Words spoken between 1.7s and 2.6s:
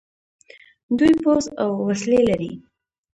وسلې لري.